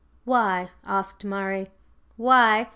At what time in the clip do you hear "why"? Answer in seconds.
0.25-0.71, 2.17-2.69